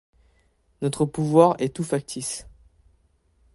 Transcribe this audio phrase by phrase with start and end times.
[0.81, 2.47] Notre pouvoir est tout factice.